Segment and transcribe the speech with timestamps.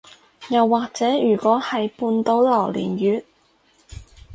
[0.49, 3.23] 又或者如果係半島榴槤月